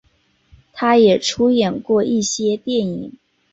[0.73, 3.19] 他也出演过一些电影。